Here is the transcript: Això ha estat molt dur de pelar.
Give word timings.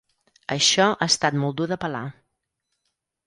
Això 0.53 0.87
ha 0.95 1.07
estat 1.13 1.37
molt 1.43 1.59
dur 1.59 1.67
de 1.73 1.79
pelar. 1.83 2.03